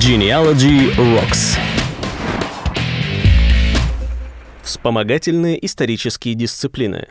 [0.00, 1.56] Genealogy Rocks.
[4.64, 7.10] Вспомогательные исторические дисциплины.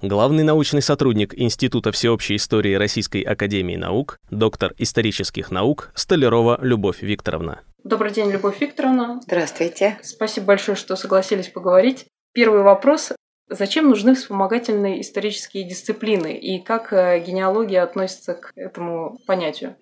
[0.00, 7.62] Главный научный сотрудник Института всеобщей истории Российской академии наук, доктор исторических наук Столярова Любовь Викторовна.
[7.82, 9.20] Добрый день, Любовь Викторовна.
[9.24, 9.98] Здравствуйте.
[10.04, 12.06] Спасибо большое, что согласились поговорить.
[12.32, 13.10] Первый вопрос.
[13.48, 19.74] Зачем нужны вспомогательные исторические дисциплины и как э, генеалогия относится к этому понятию?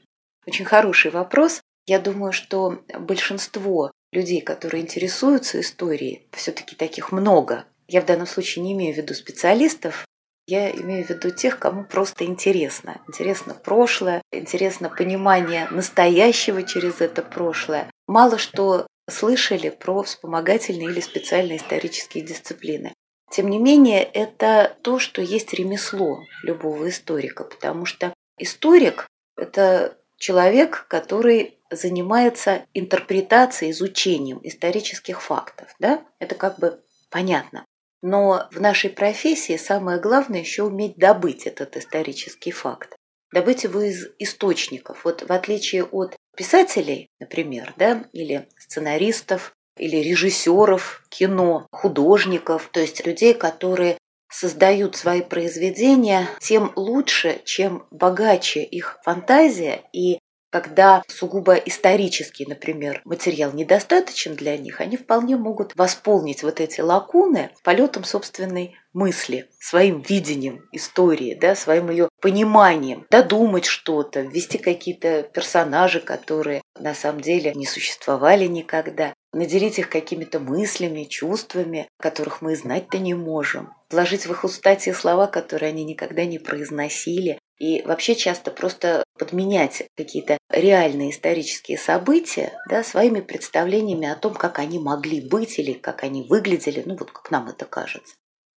[0.46, 1.60] Очень хороший вопрос.
[1.88, 7.64] Я думаю, что большинство людей, которые интересуются историей, все-таки таких много.
[7.88, 10.04] Я в данном случае не имею в виду специалистов,
[10.46, 13.00] я имею в виду тех, кому просто интересно.
[13.08, 17.90] Интересно прошлое, интересно понимание настоящего через это прошлое.
[18.06, 22.92] Мало что слышали про вспомогательные или специальные исторические дисциплины.
[23.30, 29.06] Тем не менее, это то, что есть ремесло любого историка, потому что историк–
[29.38, 35.74] это человек, который занимается интерпретацией, изучением исторических фактов.
[35.78, 36.02] Да?
[36.18, 36.80] Это как бы
[37.10, 37.64] понятно.
[38.02, 42.94] Но в нашей профессии самое главное еще уметь добыть этот исторический факт.
[43.32, 45.04] Добыть его из источников.
[45.04, 53.04] Вот в отличие от писателей, например, да, или сценаристов, или режиссеров кино, художников, то есть
[53.04, 53.97] людей, которые
[54.30, 59.82] создают свои произведения, тем лучше, чем богаче их фантазия.
[59.92, 60.18] И
[60.50, 67.50] когда сугубо исторический, например, материал недостаточен для них, они вполне могут восполнить вот эти лакуны
[67.62, 76.00] полетом собственной мысли, своим видением истории, да, своим ее пониманием, додумать что-то, ввести какие-то персонажи,
[76.00, 82.98] которые на самом деле не существовали никогда, наделить их какими-то мыслями, чувствами, которых мы знать-то
[82.98, 88.14] не можем, вложить в их уста те слова, которые они никогда не произносили, и вообще
[88.14, 95.20] часто просто подменять какие-то реальные исторические события да, своими представлениями о том, как они могли
[95.20, 98.14] быть или как они выглядели, ну вот как нам это кажется.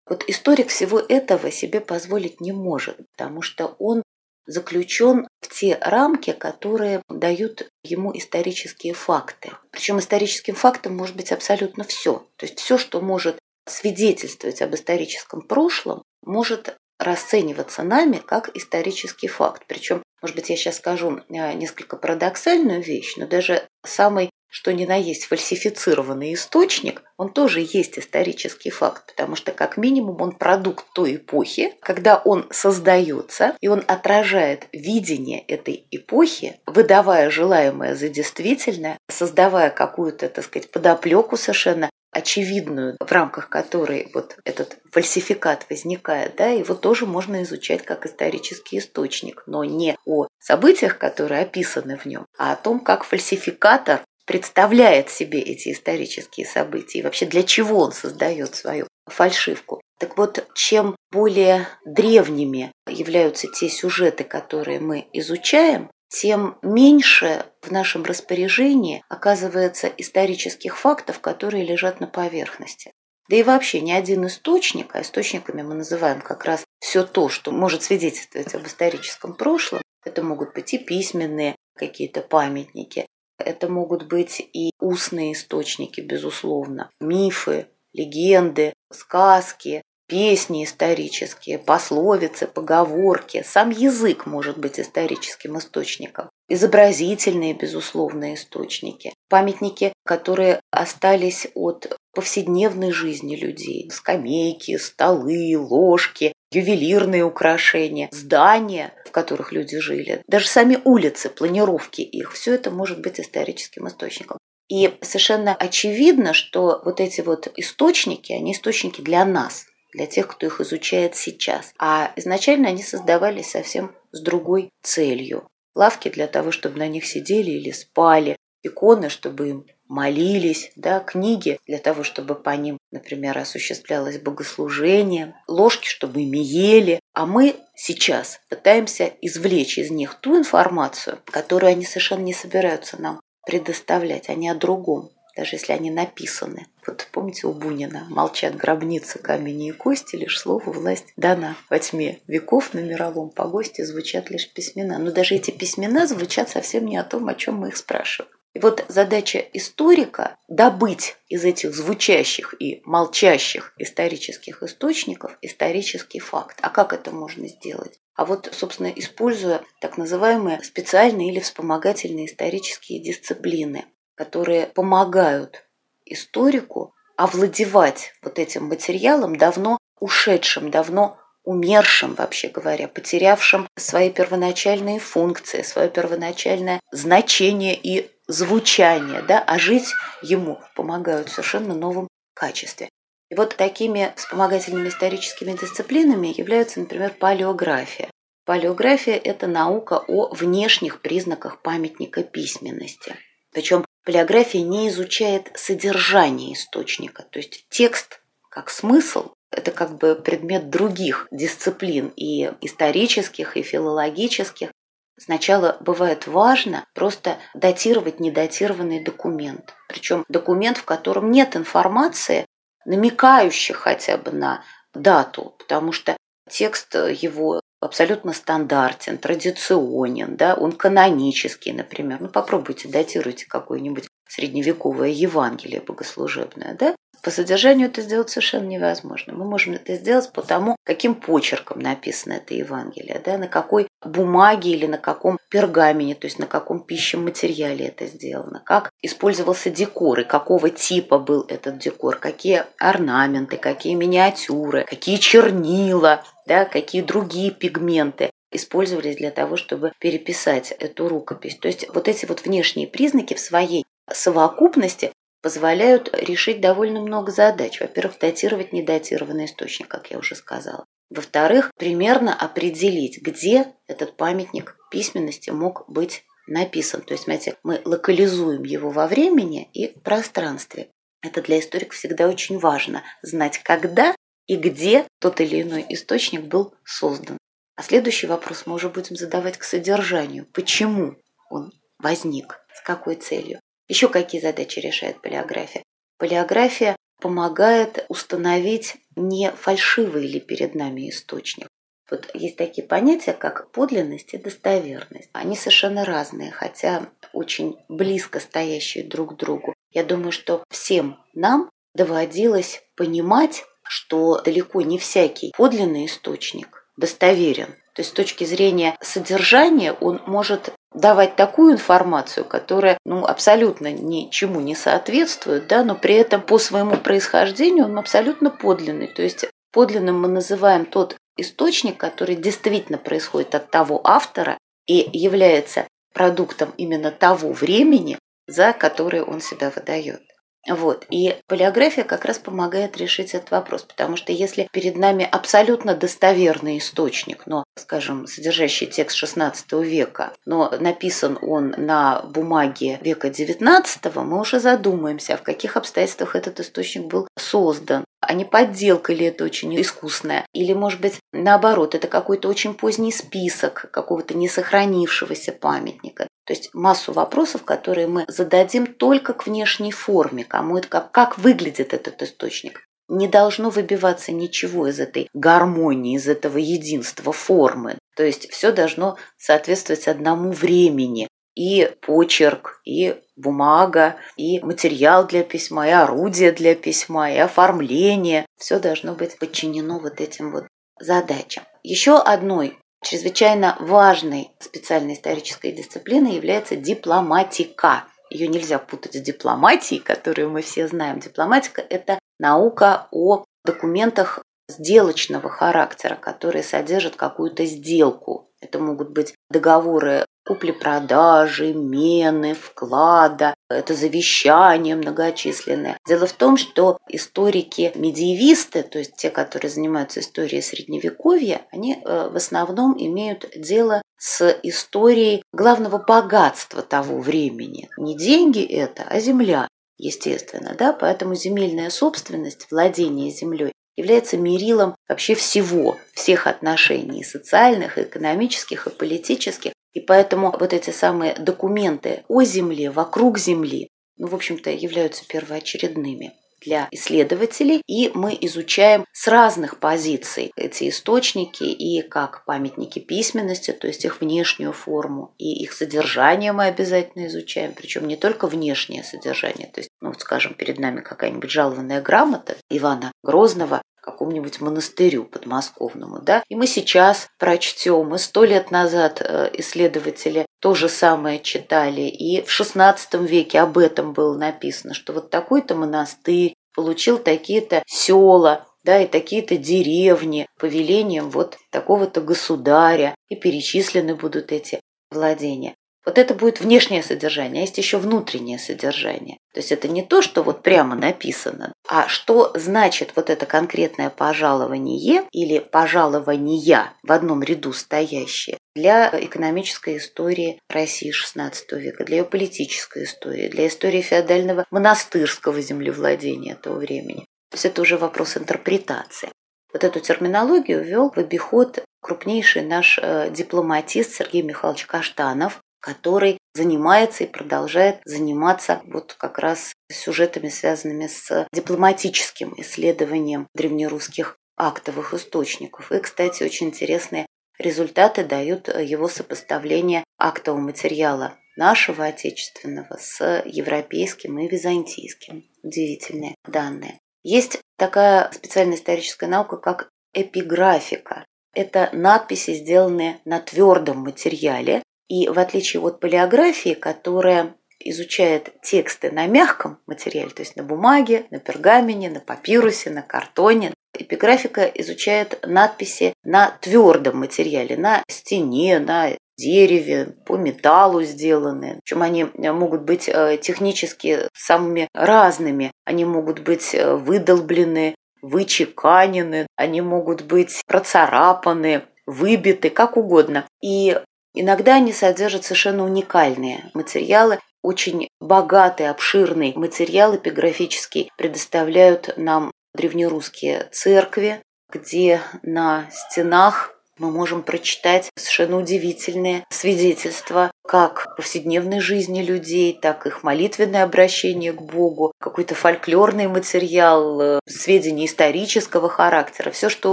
[0.08, 4.02] Вот историк всего этого себе позволить не может, потому что он
[4.46, 9.52] заключен в те рамки, которые дают ему исторические факты.
[9.70, 12.26] Причем историческим фактом может быть абсолютно все.
[12.36, 19.64] То есть все, что может свидетельствовать об историческом прошлом, может расцениваться нами как исторический факт.
[19.66, 24.84] Причем, может быть, я сейчас скажу э, несколько парадоксальную вещь, но даже самый что ни
[24.84, 30.84] на есть фальсифицированный источник, он тоже есть исторический факт, потому что как минимум он продукт
[30.92, 38.98] той эпохи, когда он создается, и он отражает видение этой эпохи, выдавая желаемое за действительное,
[39.08, 46.48] создавая какую-то, так сказать, подоплеку совершенно очевидную, в рамках которой вот этот фальсификат возникает, да,
[46.48, 52.26] его тоже можно изучать как исторический источник, но не о событиях, которые описаны в нем,
[52.38, 57.92] а о том, как фальсификатор представляет себе эти исторические события и вообще для чего он
[57.92, 59.80] создает свою фальшивку.
[59.98, 68.04] Так вот, чем более древними являются те сюжеты, которые мы изучаем, тем меньше в нашем
[68.04, 72.92] распоряжении оказывается исторических фактов, которые лежат на поверхности.
[73.30, 77.50] Да и вообще ни один источник, а источниками мы называем как раз все то, что
[77.50, 83.06] может свидетельствовать об историческом прошлом, это могут быть и письменные какие-то памятники,
[83.38, 93.42] это могут быть и устные источники, безусловно, мифы, легенды, сказки, песни исторические, пословицы, поговорки.
[93.46, 96.28] Сам язык может быть историческим источником.
[96.50, 99.14] Изобразительные, безусловно, источники.
[99.30, 103.90] Памятники, которые остались от повседневной жизни людей.
[103.90, 112.34] Скамейки, столы, ложки, ювелирные украшения, здания, в которых люди жили, даже сами улицы, планировки их,
[112.34, 114.36] все это может быть историческим источником.
[114.68, 120.46] И совершенно очевидно, что вот эти вот источники, они источники для нас, для тех, кто
[120.46, 121.72] их изучает сейчас.
[121.78, 125.46] А изначально они создавались совсем с другой целью.
[125.74, 131.58] Лавки для того, чтобы на них сидели или спали, иконы, чтобы им молились, да, книги
[131.66, 137.00] для того, чтобы по ним, например, осуществлялось богослужение, ложки, чтобы ими ели.
[137.14, 143.20] А мы сейчас пытаемся извлечь из них ту информацию, которую они совершенно не собираются нам
[143.44, 146.66] предоставлять, они о другом даже если они написаны.
[146.86, 151.56] Вот помните у Бунина «Молчат гробницы, камни и кости, лишь слово власть дана.
[151.70, 154.98] Во тьме веков на мировом погосте звучат лишь письмена».
[154.98, 158.32] Но даже эти письмена звучат совсем не о том, о чем мы их спрашиваем.
[158.54, 166.58] И вот задача историка– добыть из этих звучащих и молчащих исторических источников исторический факт.
[166.60, 167.98] А как это можно сделать?
[168.14, 175.64] а вот, собственно, используя так называемые специальные или вспомогательные исторические дисциплины, которые помогают
[176.06, 185.62] историку овладевать вот этим материалом давно ушедшим, давно умершим, вообще говоря, потерявшим свои первоначальные функции,
[185.62, 189.88] свое первоначальное значение и звучание, да, а жить
[190.22, 192.88] ему помогают в совершенно новом качестве.
[193.30, 198.10] И вот такими вспомогательными историческими дисциплинами являются, например, палеография.
[198.44, 203.16] Палеография– это наука о внешних признаках памятника письменности.
[203.52, 208.20] Причем палеография не изучает содержание источника, то есть текст
[208.50, 214.70] как смысл это как бы предмет других дисциплин, и исторических, и филологических.
[215.18, 219.74] Сначала бывает важно просто датировать недатированный документ.
[219.88, 222.46] Причем документ, в котором нет информации,
[222.86, 224.64] намекающих хотя бы на
[224.94, 226.16] дату, потому что
[226.52, 232.20] текст его абсолютно стандартен, традиционен, да, он канонический, например.
[232.20, 239.32] Ну, попробуйте датируйте какое-нибудь средневековое Евангелие богослужебное, да, по содержанию это сделать совершенно невозможно.
[239.32, 244.72] Мы можем это сделать по тому, каким почерком написано это Евангелие, да, на какой бумаге
[244.72, 250.20] или на каком пергамене, то есть на каком пищем материале это сделано, как использовался декор
[250.20, 257.52] и какого типа был этот декор, какие орнаменты, какие миниатюры, какие чернила, да, какие другие
[257.52, 261.56] пигменты использовались для того, чтобы переписать эту рукопись.
[261.56, 267.80] То есть вот эти вот внешние признаки в своей совокупности позволяют решить довольно много задач.
[267.80, 270.86] Во-первых, датировать недатированный источник, как я уже сказала.
[271.10, 277.02] Во-вторых, примерно определить, где этот памятник письменности мог быть написан.
[277.02, 280.90] То есть, смотрите, мы локализуем его во времени и пространстве.
[281.22, 284.14] Это для историков всегда очень важно знать, когда
[284.46, 287.38] и где тот или иной источник был создан.
[287.76, 290.46] А следующий вопрос мы уже будем задавать к содержанию.
[290.52, 291.16] Почему
[291.50, 292.60] он возник?
[292.74, 293.60] С какой целью?
[293.88, 295.82] Еще какие задачи решает палеография?
[296.18, 301.68] Палеография помогает установить, не фальшивый ли перед нами источник.
[302.10, 305.30] Вот есть такие понятия, как подлинность и достоверность.
[305.32, 309.74] Они совершенно разные, хотя очень близко стоящие друг к другу.
[309.92, 317.76] Я думаю, что всем нам доводилось понимать, что далеко не всякий подлинный источник достоверен.
[317.94, 324.60] То есть с точки зрения содержания он может давать такую информацию, которая ну, абсолютно ничему
[324.60, 329.08] не соответствует, да, но при этом по своему происхождению он абсолютно подлинный.
[329.08, 335.86] То есть подлинным мы называем тот источник, который действительно происходит от того автора и является
[336.12, 340.22] продуктом именно того времени, за которое он себя выдает.
[340.68, 341.06] Вот.
[341.10, 346.78] И палеография как раз помогает решить этот вопрос, потому что если перед нами абсолютно достоверный
[346.78, 354.40] источник, но, скажем, содержащий текст XVI века, но написан он на бумаге века XIX, мы
[354.40, 359.80] уже задумаемся, в каких обстоятельствах этот источник был создан, а не подделка ли это очень
[359.80, 366.28] искусная, или, может быть, наоборот, это какой-то очень поздний список какого-то несохранившегося памятника.
[366.44, 371.38] То есть массу вопросов, которые мы зададим только к внешней форме, кому это, как, как
[371.38, 372.86] выглядит этот источник.
[373.08, 377.98] Не должно выбиваться ничего из этой гармонии, из этого единства формы.
[378.16, 381.28] То есть все должно соответствовать одному времени.
[381.54, 388.46] И почерк, и бумага, и материал для письма, и орудие для письма, и оформление.
[388.58, 390.64] Все должно быть подчинено вот этим вот
[390.98, 391.64] задачам.
[391.82, 398.04] Еще одной Чрезвычайно важной специальной исторической дисциплиной является дипломатика.
[398.30, 401.18] Ее нельзя путать с дипломатией, которую мы все знаем.
[401.18, 408.51] Дипломатика– это наука о документах сделочного характера, которые содержат какую-то сделку.
[408.62, 415.98] Это могут быть договоры купли-продажи, мены, вклада, это завещания многочисленные.
[416.06, 422.36] Дело в том, что историки-медиевисты, то есть те, которые занимаются историей Средневековья, они э, в
[422.36, 427.88] основном имеют дело с историей главного богатства того времени.
[427.96, 435.34] Не деньги это, а земля, естественно, да, поэтому земельная собственность, владение землей является мерилом вообще
[435.34, 442.90] всего, всех отношений, социальных, экономических и политических, и поэтому вот эти самые документы о Земле,
[442.90, 446.32] вокруг Земли, ну, в общем-то, являются первоочередными
[446.64, 453.86] для исследователей, и мы изучаем с разных позиций эти источники и как памятники письменности, то
[453.86, 459.68] есть их внешнюю форму, и их содержание мы обязательно изучаем, причем не только внешнее содержание,
[459.68, 466.20] то есть ну, вот скажем, перед нами какая-нибудь жалованная грамота Ивана Грозного какому-нибудь монастырю подмосковному,
[466.20, 472.02] да, и мы сейчас прочтем, и сто лет назад э, исследователи то же самое читали,
[472.02, 478.66] и в XVI веке об этом было написано, что вот такой-то монастырь получил такие-то села,
[478.84, 484.80] да, и такие-то деревни по велениям вот такого-то государя, и перечислены будут эти
[485.10, 485.76] владения.
[486.04, 489.38] Вот это будет внешнее содержание, а есть еще внутреннее содержание.
[489.54, 494.10] То есть это не то, что вот прямо написано, а что значит вот это конкретное
[494.10, 502.24] пожалование или пожалования в одном ряду стоящее для экономической истории России XVI века, для ее
[502.24, 507.26] политической истории, для истории феодального монастырского землевладения того времени.
[507.50, 509.30] То есть это уже вопрос интерпретации.
[509.72, 517.24] Вот эту терминологию ввел в обиход крупнейший наш э, дипломатист Сергей Михайлович Каштанов, который занимается
[517.24, 525.92] и продолжает заниматься вот как раз сюжетами, связанными с дипломатическим исследованием древнерусских актовых источников.
[525.92, 527.26] И, кстати, очень интересные
[527.58, 535.44] результаты дают его сопоставление актового материала нашего отечественного с европейским и византийским.
[535.62, 536.98] Удивительные данные.
[537.22, 541.24] Есть такая специальная историческая наука, как эпиграфика.
[541.54, 544.81] Это надписи, сделанные на твердом материале,
[545.12, 551.26] и в отличие от палеографии, которая изучает тексты на мягком материале, то есть на бумаге,
[551.30, 559.10] на пергамене, на папирусе, на картоне, эпиграфика изучает надписи на твердом материале, на стене, на
[559.36, 561.80] дереве, по металлу сделаны.
[561.84, 565.72] Причем они могут быть э, технически самыми разными.
[565.84, 573.46] Они могут быть э, выдолблены, вычеканены, они могут быть процарапаны, выбиты, как угодно.
[573.62, 574.00] И
[574.34, 584.42] Иногда они содержат совершенно уникальные материалы, очень богатый, обширный материал эпиграфический предоставляют нам древнерусские церкви,
[584.70, 593.08] где на стенах мы можем прочитать совершенно удивительные свидетельства как повседневной жизни людей, так и
[593.08, 599.92] их молитвенное обращение к Богу, какой-то фольклорный материал, э, сведения исторического характера, все что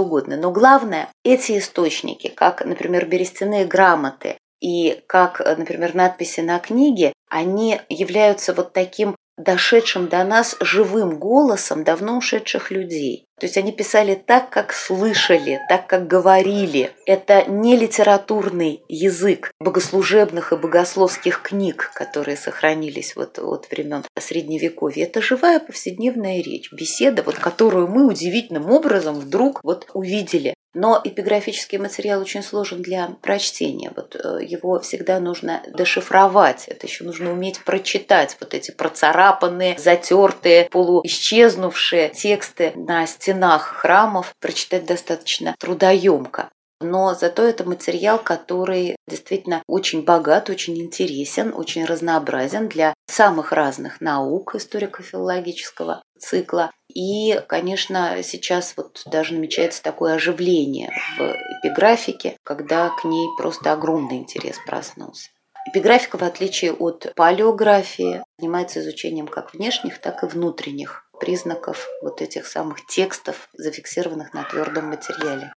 [0.00, 0.36] угодно.
[0.36, 7.12] Но главное, эти источники, как, например, берестяные грамоты и как, э, например, надписи на книге,
[7.28, 13.26] они являются вот таким дошедшим до нас живым голосом давно ушедших людей.
[13.40, 16.90] То есть они писали так, как слышали, так, как говорили.
[17.06, 25.04] Это не литературный язык богослужебных и богословских книг, которые сохранились вот от времен Средневековья.
[25.04, 30.52] Это живая повседневная речь, беседа, вот которую мы удивительным образом вдруг вот увидели.
[30.74, 33.92] Но эпиграфический материал очень сложен для прочтения.
[33.94, 36.68] Вот э, его всегда нужно дешифровать.
[36.68, 44.32] Это еще нужно уметь прочитать вот эти процарапанные, затертые, полуисчезнувшие тексты на стенах храмов.
[44.40, 46.50] Прочитать достаточно трудоемко.
[46.80, 54.00] Но зато это материал, который действительно очень богат, очень интересен, очень разнообразен для самых разных
[54.00, 56.70] наук историко-филологического цикла.
[56.88, 61.20] И, конечно, сейчас вот даже намечается такое оживление в
[61.60, 65.28] эпиграфике, когда к ней просто огромный интерес проснулся.
[65.66, 72.46] Эпиграфика, в отличие от палеографии, занимается изучением как внешних, так и внутренних признаков вот этих
[72.46, 75.52] самых текстов, зафиксированных на твердом материале.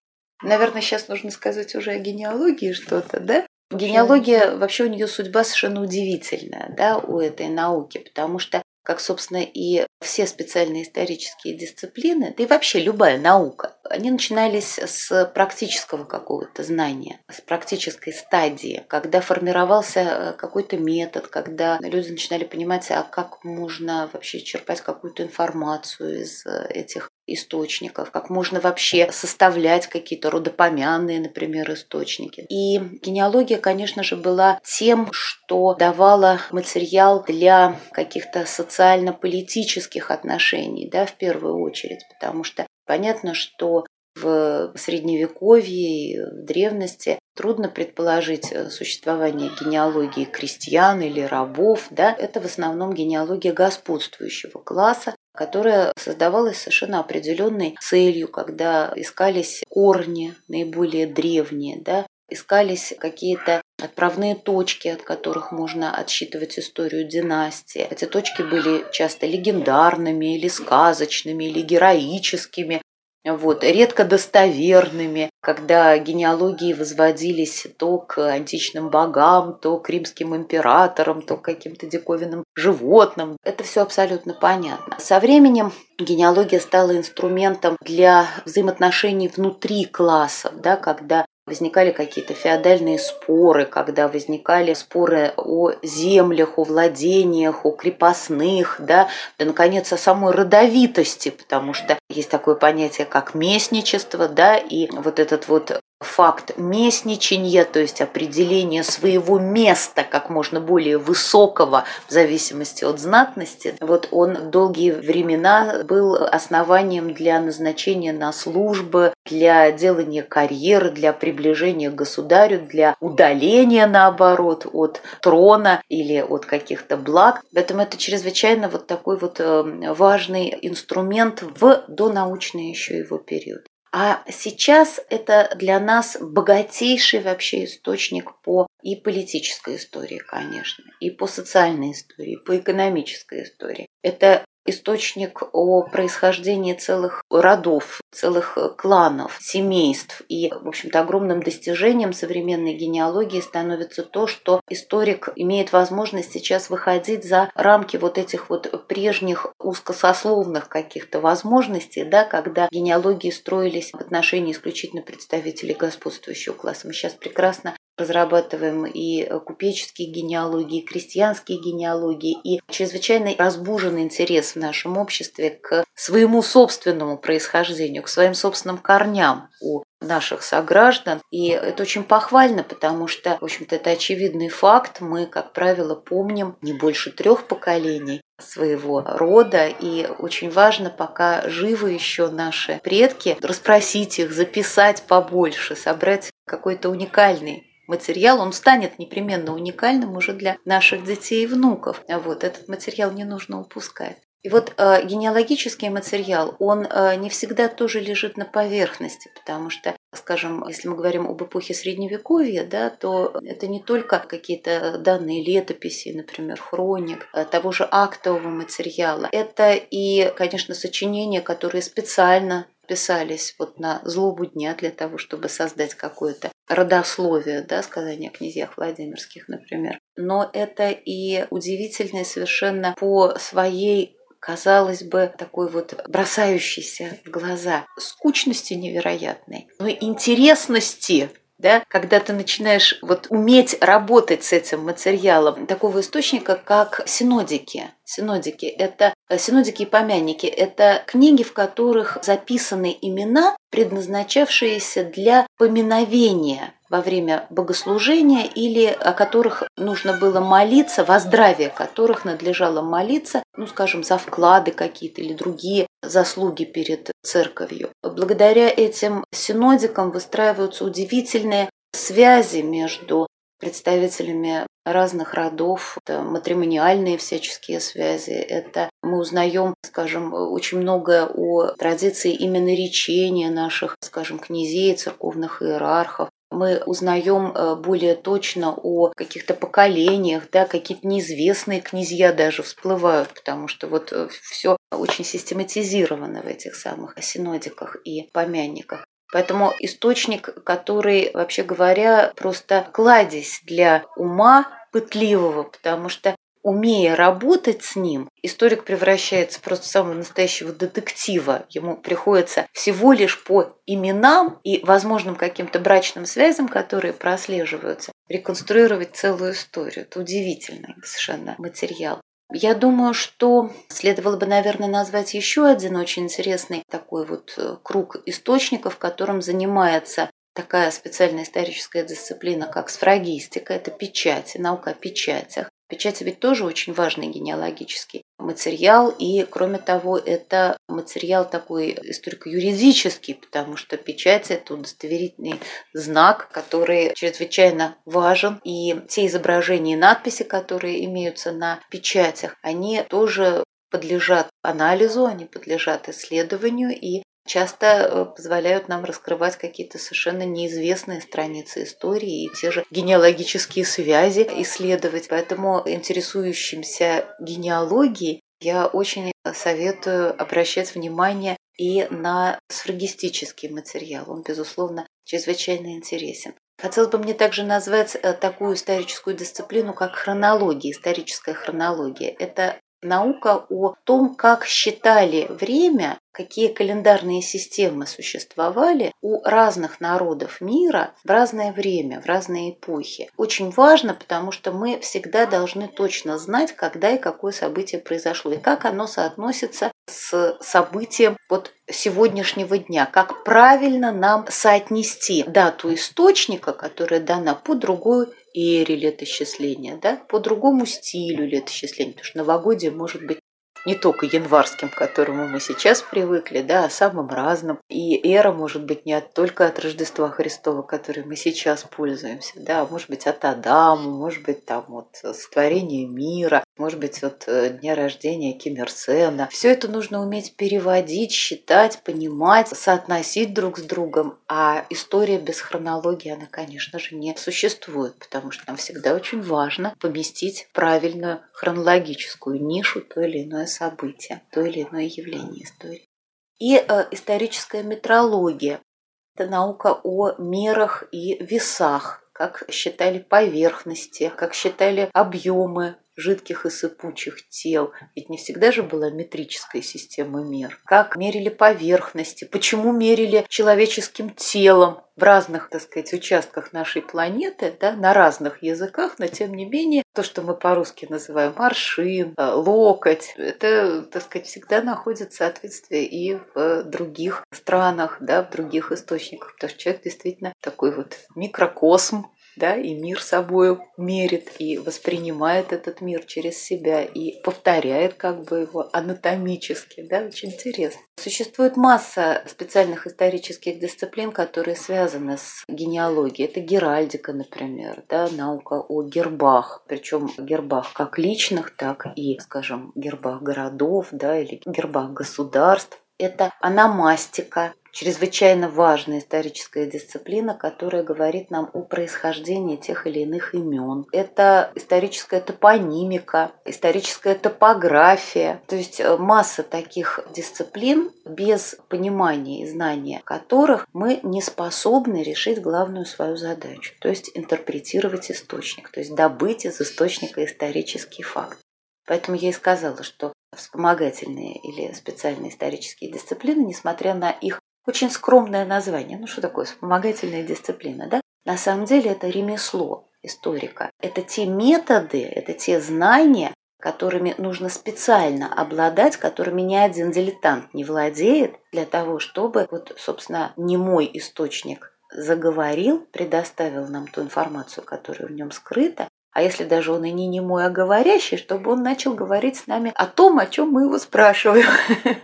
[0.43, 3.45] Наверное, сейчас нужно сказать уже о генеалогии что-то, да?
[3.71, 9.43] Генеалогия, вообще у нее судьба совершенно удивительная, да, у этой науки, потому что как, собственно,
[9.43, 16.63] и все специальные исторические дисциплины, да и вообще любая наука, они начинались с практического какого-то
[16.63, 23.43] знания, с практической стадии, когда формировался э, какой-то метод, когда люди начинали понимать, а как
[23.43, 31.19] можно вообще черпать какую-то информацию из э, этих источников, как можно вообще составлять какие-то родопомянные,
[31.19, 32.45] например, источники.
[32.49, 41.13] И генеалогия, конечно же, была тем, что давала материал для каких-то социально-политических отношений, да, в
[41.13, 43.85] первую очередь, потому что понятно, что
[44.15, 51.87] в средневековье и в древности трудно предположить э, существование генеалогии крестьян или рабов.
[51.91, 52.13] Да?
[52.13, 61.07] Это в основном генеалогия господствующего класса, которая создавалась совершенно определенной целью, когда искались корни наиболее
[61.07, 67.87] древние, да, искались какие-то отправные точки, от которых можно отсчитывать историю династии.
[67.89, 72.81] Эти точки были часто легендарными или сказочными, или героическими,
[73.25, 75.29] вот, редко достоверными.
[75.41, 82.43] Когда генеалогии возводились то к античным богам, то к римским императорам, то к каким-то диковинным
[82.55, 83.37] животным.
[83.43, 84.95] Это все абсолютно понятно.
[84.99, 93.65] Со временем генеалогия стала инструментом для взаимоотношений внутри классов, да, когда возникали какие-то феодальные споры,
[93.65, 101.29] когда возникали споры о землях, о владениях, о крепостных, да, да, наконец, о самой родовитости,
[101.29, 107.79] потому что есть такое понятие, как местничество, да, и вот этот вот факт местничания, то
[107.79, 114.91] есть определение своего места как можно более высокого в зависимости от знатности, вот он долгие
[114.91, 122.95] времена был основанием для назначения на службы, для делания карьеры, для приближения к государю, для
[122.99, 127.41] удаления, наоборот, от трона или от каких-то благ.
[127.53, 133.70] Поэтому это чрезвычайно вот такой вот э, важный инструмент в донаучный еще его период.
[133.93, 141.27] А сейчас это для нас богатейший вообще источник по и политической истории, конечно, и по
[141.27, 143.87] социальной истории, и по экономической истории.
[144.01, 150.21] Это источник о происхождении целых родов, целых кланов, семейств.
[150.29, 157.23] И, в общем-то, огромным достижением современной генеалогии становится то, что историк имеет возможность сейчас выходить
[157.23, 164.53] за рамки вот этих вот прежних узкосословных каких-то возможностей, да, когда генеалогии строились в отношении
[164.53, 166.87] исключительно представителей господствующего класса.
[166.87, 174.55] Мы сейчас прекрасно разрабатываем и купеческие генеалогии, и крестьянские генеалогии, и чрезвычайно разбужен интерес в
[174.57, 181.21] нашем обществе к своему собственному происхождению, к своим собственным корням у наших сограждан.
[181.31, 184.99] И это очень похвально, потому что, в общем-то, это очевидный факт.
[184.99, 189.67] Мы, как правило, помним не больше трех поколений своего рода.
[189.67, 197.70] И очень важно, пока живы еще наши предки, расспросить их, записать побольше, собрать какой-то уникальный
[197.91, 202.01] материал, он станет непременно уникальным уже для наших детей и внуков.
[202.07, 204.17] Вот этот материал не нужно упускать.
[204.43, 209.95] И вот э, генеалогический материал, он э, не всегда тоже лежит на поверхности, потому что,
[210.15, 216.09] скажем, если мы говорим об эпохе Средневековья, да, то это не только какие-то данные летописи,
[216.09, 219.29] например, хроник, э, того же актового материала.
[219.31, 225.93] Это и, конечно, сочинения, которые специально писались вот на злобу дня для того, чтобы создать
[225.93, 229.99] какое-то родословие, да, сказание о князьях Владимирских, например.
[230.15, 238.73] Но это и удивительное совершенно по своей казалось бы, такой вот бросающийся в глаза скучности
[238.73, 241.29] невероятной, но интересности
[241.61, 247.91] да, когда ты начинаешь вот уметь работать с этим материалом такого источника, как синодики.
[248.03, 256.73] Синодики– это э, синодики и помянники– это книги, в которых записаны имена, предназначавшиеся для поминовения
[256.91, 263.65] во время богослужения или о которых нужно было молиться, во здравие которых надлежало молиться, ну,
[263.65, 267.91] скажем, за вклады какие-то или другие заслуги перед церковью.
[268.03, 273.27] Благодаря этим синодикам выстраиваются удивительные связи между
[273.59, 282.33] представителями разных родов, это матримониальные всяческие связи, это мы узнаем, скажем, очень много о традиции
[282.33, 290.49] именно речения наших, скажем, князей, церковных иерархов, мы узнаем э, более точно о каких-то поколениях,
[290.51, 296.75] да, какие-то неизвестные князья даже всплывают, потому что вот э, все очень систематизировано в этих
[296.75, 299.05] самых синодиках и помянниках.
[299.31, 307.95] Поэтому источник, который, вообще говоря, просто кладезь для ума пытливого, потому что умея работать с
[307.95, 311.65] ним, историк превращается просто в самого настоящего детектива.
[311.69, 319.53] Ему приходится всего лишь по именам и возможным каким-то брачным связям, которые прослеживаются, реконструировать целую
[319.53, 320.05] историю.
[320.05, 322.21] Это удивительный совершенно материал.
[322.53, 328.17] Я думаю, что следовало бы, наверное, назвать еще один очень интересный такой вот э, круг
[328.25, 335.69] источников, которым занимается такая специальная историческая дисциплина, как сфрагистика, это печати, наука о печатях.
[335.91, 343.75] Печати ведь тоже очень важный генеалогический материал, и, кроме того, это материал такой историко-юридический, потому
[343.75, 345.59] что печать– это удостоверительный
[345.93, 353.65] знак, который чрезвычайно важен, и те изображения и надписи, которые имеются на печатях, они тоже
[353.89, 361.83] подлежат анализу, они подлежат исследованию, и часто э, позволяют нам раскрывать какие-то совершенно неизвестные страницы
[361.83, 365.27] истории и те же генеалогические связи исследовать.
[365.29, 374.25] Поэтому интересующимся генеалогией я очень советую обращать внимание и на сфрагистический материал.
[374.29, 376.53] Он, безусловно, чрезвычайно интересен.
[376.81, 382.35] Хотелось бы мне также назвать э, такую историческую дисциплину, как хронология, историческая хронология.
[382.39, 391.13] Это наука о том, как считали время, какие календарные системы существовали у разных народов мира
[391.23, 393.29] в разное время, в разные эпохи.
[393.37, 398.57] Очень важно, потому что мы всегда должны точно знать, когда и какое событие произошло, и
[398.57, 407.19] как оно соотносится с событием вот сегодняшнего дня, как правильно нам соотнести дату источника, которая
[407.19, 413.39] дана по другой эре летосчисления, да, по другому стилю летосчисления, потому что новогодие может быть
[413.85, 417.79] не только январским, к которому мы сейчас привыкли, да, а самым разным.
[417.89, 422.81] И эра может быть не от, только от Рождества Христова, которым мы сейчас пользуемся, да,
[422.81, 427.69] а может быть от Адама, может быть там от сотворения мира, может быть от э,
[427.69, 429.47] дня рождения Ким Ир Сена.
[429.51, 434.39] Все это нужно уметь переводить, считать, понимать, соотносить друг с другом.
[434.47, 439.95] А история без хронологии, она, конечно же, не существует, потому что нам всегда очень важно
[439.99, 446.09] поместить правильную хронологическую нишу то или иное событие, то или иное явление истории.
[446.57, 448.79] И э, историческая метрология–
[449.35, 457.49] это наука о мерах и весах, как считали поверхности, как считали объемы жидких и сыпучих
[457.49, 457.91] тел.
[458.15, 460.79] Ведь не всегда же была метрическая система мер.
[460.85, 467.91] Как мерили поверхности, почему мерили человеческим телом в разных, так сказать, участках нашей планеты, да,
[467.93, 473.33] на разных языках, но тем не менее, то, что мы по-русски называем аршин, э, локоть,
[473.37, 479.69] это, так сказать, всегда находит соответствие и в других странах, да, в других источниках, потому
[479.69, 482.25] что человек действительно такой вот микрокосм,
[482.55, 488.59] да, и мир собой мерит, и воспринимает этот мир через себя, и повторяет как бы
[488.59, 491.01] его анатомически, да, очень интересно.
[491.17, 496.47] Существует масса специальных исторических дисциплин, которые связаны с генеалогией.
[496.47, 503.41] Это геральдика, например, да, наука о гербах, причем гербах как личных, так и, скажем, гербах
[503.41, 506.00] городов, да, или гербах государств.
[506.21, 514.05] Это аномастика, чрезвычайно важная историческая дисциплина, которая говорит нам о происхождении тех или иных имен.
[514.11, 523.21] Это историческая топонимика, историческая топография, то есть э, масса таких дисциплин, без понимания и знания
[523.23, 529.65] которых мы не способны решить главную свою задачу, то есть интерпретировать источник, то есть добыть
[529.65, 531.57] из источника исторический факт.
[532.05, 538.65] Поэтому я и сказала, что вспомогательные или специальные исторические дисциплины, несмотря на их очень скромное
[538.65, 539.17] название.
[539.17, 541.21] Ну что такое вспомогательная дисциплина, да?
[541.45, 543.89] На самом деле это ремесло историка.
[543.99, 550.83] Это те методы, это те знания, которыми нужно специально обладать, которыми ни один дилетант не
[550.83, 558.27] владеет, для того, чтобы, вот, собственно, не мой источник заговорил, предоставил нам ту информацию, которая
[558.27, 562.13] в нем скрыта, а если даже он и не немой, а говорящий, чтобы он начал
[562.13, 564.67] говорить с нами о том, о чем мы его спрашиваем.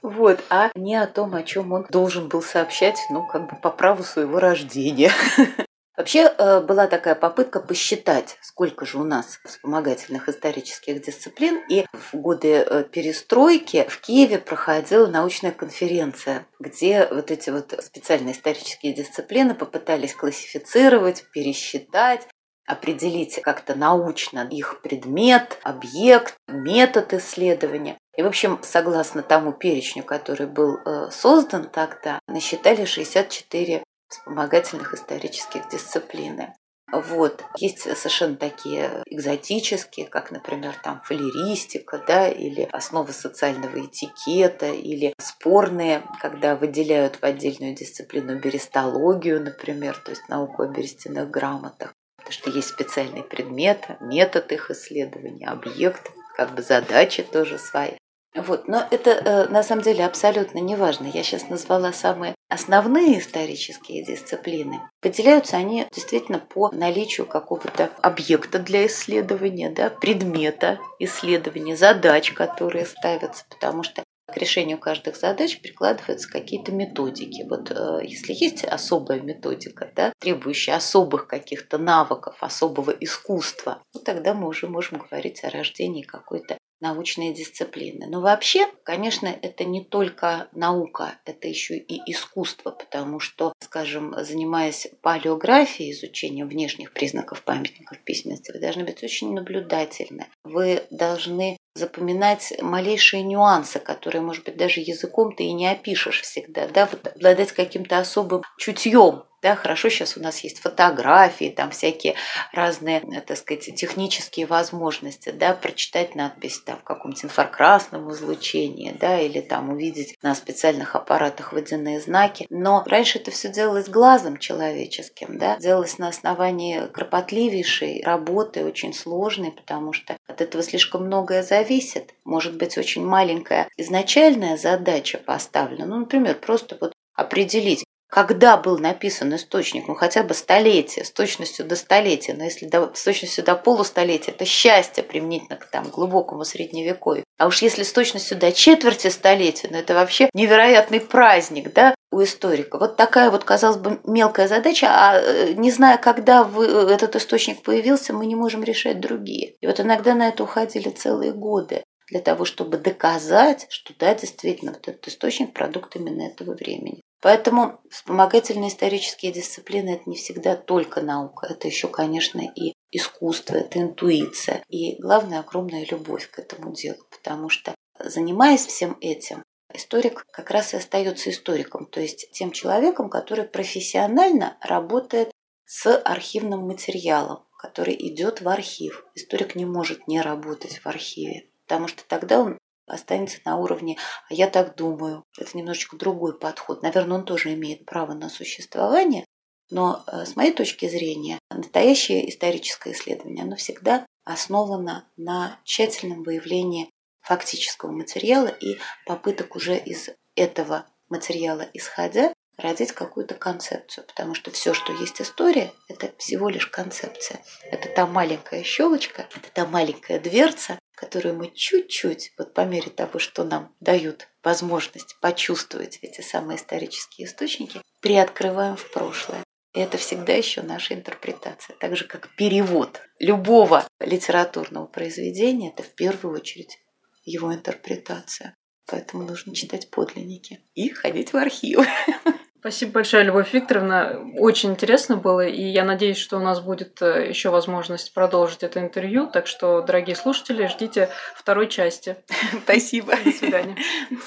[0.00, 3.70] Вот, а не о том, о чем он должен был сообщать, ну, как бы по
[3.70, 5.10] праву своего рождения.
[5.96, 11.60] Вообще э, была такая попытка посчитать, сколько же у нас вспомогательных исторических дисциплин.
[11.68, 18.34] И в годы э, перестройки в Киеве проходила научная конференция, где вот эти вот специальные
[18.34, 22.28] исторические дисциплины попытались классифицировать, пересчитать
[22.68, 27.98] определить как-то научно их предмет, объект, метод исследования.
[28.16, 35.68] И, в общем, согласно тому перечню, который был э, создан тогда, насчитали 64 вспомогательных исторических
[35.70, 36.54] дисциплины.
[36.90, 37.44] Вот.
[37.58, 46.02] Есть совершенно такие экзотические, как, например, там фалеристика, да, или основы социального этикета, или спорные,
[46.20, 51.92] когда выделяют в отдельную дисциплину берестологию, например, то есть науку о берестяных грамотах
[52.28, 57.92] потому что есть специальный предмет, метод их исследования, объект, как бы задачи тоже свои.
[58.34, 61.06] Вот, но это э, на самом деле абсолютно не важно.
[61.06, 64.80] Я сейчас назвала самые основные исторические дисциплины.
[65.00, 73.46] Поделяются они действительно по наличию какого-то объекта для исследования, да, предмета исследования, задач, которые ставятся,
[73.48, 74.04] потому что
[74.38, 77.46] решению каждых задач прикладываются какие-то методики.
[77.48, 84.34] Вот э, если есть особая методика, да, требующая особых каких-то навыков, особого искусства, ну, тогда
[84.34, 88.06] мы уже можем говорить о рождении какой-то научной дисциплины.
[88.06, 94.88] Но вообще, конечно, это не только наука, это еще и искусство, потому что, скажем, занимаясь
[95.02, 100.26] палеографией, изучением внешних признаков памятников письменности, вы должны быть очень наблюдательны.
[100.44, 106.66] Вы должны запоминать малейшие нюансы, которые, может быть, даже языком ты и не опишешь всегда,
[106.68, 112.14] да, вот обладать каким-то особым чутьем да, хорошо, сейчас у нас есть фотографии, там всякие
[112.52, 119.20] разные, э, так сказать, технические возможности, да, прочитать надпись там в каком-то инфракрасном излучении, да,
[119.20, 122.46] или там увидеть на специальных аппаратах водяные знаки.
[122.50, 129.52] Но раньше это все делалось глазом человеческим, да, делалось на основании кропотливейшей работы, очень сложной,
[129.52, 132.14] потому что от этого слишком многое зависит.
[132.24, 139.34] Может быть, очень маленькая изначальная задача поставлена, ну, например, просто вот определить, когда был написан
[139.34, 143.54] источник, ну хотя бы столетие, с точностью до столетия, но если до, с точностью до
[143.54, 147.24] полустолетия, это счастье применительно к там, глубокому средневековью.
[147.38, 152.22] А уж если с точностью до четверти столетия, ну это вообще невероятный праздник, да, у
[152.22, 152.78] историка.
[152.78, 157.16] Вот такая вот, казалось бы, мелкая задача, а э, не зная, когда вы, э, этот
[157.16, 159.54] источник появился, мы не можем решать другие.
[159.60, 164.72] И вот иногда на это уходили целые годы для того, чтобы доказать, что да, действительно,
[164.72, 167.02] вот этот источник– продукт именно этого времени.
[167.20, 173.80] Поэтому вспомогательные исторические дисциплины– это не всегда только наука, это еще, конечно, и искусство, это
[173.80, 174.62] интуиция.
[174.68, 179.42] И главное– огромная любовь к этому делу, потому что, занимаясь всем этим,
[179.74, 185.32] историк как раз и остается историком, то есть тем человеком, который профессионально работает
[185.64, 189.04] с архивным материалом, который идет в архив.
[189.14, 193.96] Историк не может не работать в архиве, потому что тогда он останется на уровне
[194.28, 195.24] «а я так думаю».
[195.38, 196.82] Это немножечко другой подход.
[196.82, 199.24] Наверное, он тоже имеет право на существование,
[199.70, 206.90] но э, с моей точки зрения настоящее историческое исследование, оно всегда основано на тщательном выявлении
[207.20, 214.74] фактического материала и попыток уже из этого материала исходя родить какую-то концепцию, потому что все,
[214.74, 217.40] что есть история, это всего лишь концепция.
[217.70, 223.20] Это та маленькая щелочка, это та маленькая дверца, которую мы чуть-чуть, вот по мере того,
[223.20, 229.44] что нам дают возможность почувствовать эти самые исторические источники, приоткрываем в прошлое.
[229.74, 231.76] И это всегда еще наша интерпретация.
[231.76, 236.78] Так же, как перевод любого литературного произведения, это в первую очередь
[237.24, 238.56] его интерпретация.
[238.86, 241.86] Поэтому нужно читать подлинники и ходить в архивы.
[242.60, 244.18] Спасибо большое, Любовь Викторовна.
[244.36, 248.80] Очень интересно было, и я надеюсь, что у нас будет э, еще возможность продолжить это
[248.80, 249.28] интервью.
[249.32, 252.16] Так что, дорогие слушатели, ждите второй части.
[252.64, 253.14] Спасибо.
[253.24, 253.76] До свидания.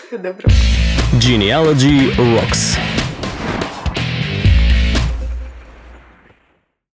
[0.08, 0.54] Всего доброго.
[1.20, 2.80] Genealogy Rocks.